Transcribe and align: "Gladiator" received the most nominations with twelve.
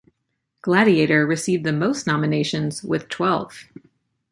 "Gladiator" 0.63 1.27
received 1.27 1.63
the 1.63 1.71
most 1.71 2.07
nominations 2.07 2.81
with 2.83 3.07
twelve. 3.07 3.65